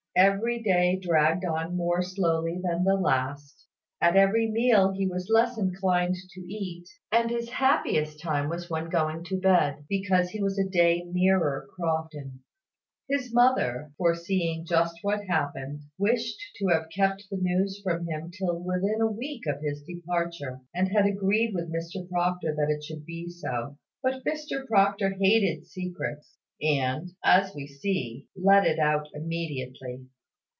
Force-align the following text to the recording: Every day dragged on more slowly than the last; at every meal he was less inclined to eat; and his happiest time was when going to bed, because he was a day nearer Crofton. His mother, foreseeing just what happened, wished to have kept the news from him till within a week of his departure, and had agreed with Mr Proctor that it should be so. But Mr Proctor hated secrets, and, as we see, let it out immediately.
Every 0.13 0.61
day 0.61 0.99
dragged 1.01 1.45
on 1.45 1.77
more 1.77 2.01
slowly 2.01 2.59
than 2.61 2.83
the 2.83 2.95
last; 2.97 3.65
at 4.01 4.17
every 4.17 4.51
meal 4.51 4.91
he 4.91 5.07
was 5.07 5.29
less 5.29 5.57
inclined 5.57 6.15
to 6.31 6.41
eat; 6.41 6.85
and 7.13 7.29
his 7.29 7.49
happiest 7.51 8.19
time 8.19 8.49
was 8.49 8.69
when 8.69 8.89
going 8.89 9.23
to 9.29 9.39
bed, 9.39 9.85
because 9.87 10.29
he 10.31 10.43
was 10.43 10.59
a 10.59 10.67
day 10.69 11.05
nearer 11.09 11.65
Crofton. 11.73 12.41
His 13.09 13.33
mother, 13.33 13.93
foreseeing 13.97 14.65
just 14.65 14.99
what 15.01 15.23
happened, 15.27 15.83
wished 15.97 16.41
to 16.57 16.67
have 16.67 16.89
kept 16.93 17.27
the 17.31 17.37
news 17.39 17.79
from 17.81 18.05
him 18.05 18.31
till 18.37 18.61
within 18.61 18.99
a 18.99 19.09
week 19.09 19.47
of 19.47 19.61
his 19.61 19.81
departure, 19.81 20.59
and 20.75 20.89
had 20.89 21.05
agreed 21.05 21.53
with 21.55 21.71
Mr 21.71 22.07
Proctor 22.09 22.53
that 22.53 22.69
it 22.69 22.83
should 22.83 23.05
be 23.05 23.29
so. 23.29 23.77
But 24.03 24.25
Mr 24.25 24.67
Proctor 24.67 25.11
hated 25.17 25.67
secrets, 25.67 26.35
and, 26.63 27.09
as 27.23 27.55
we 27.55 27.65
see, 27.65 28.27
let 28.35 28.67
it 28.67 28.77
out 28.77 29.07
immediately. 29.15 30.05